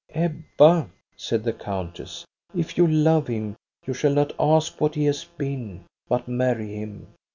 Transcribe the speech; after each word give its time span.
"'Ebba,' 0.15 0.89
said 1.15 1.43
the 1.43 1.53
countess,' 1.53 2.25
if 2.55 2.75
you 2.75 2.87
love 2.87 3.27
him 3.27 3.55
you 3.85 3.93
shall 3.93 4.13
not 4.15 4.33
ask 4.39 4.81
what 4.81 4.95
he 4.95 5.05
has 5.05 5.25
been, 5.25 5.83
but 6.09 6.27
marry 6.27 6.73
him. 6.73 7.09